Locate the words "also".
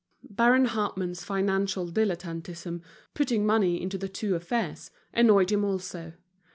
5.63-6.13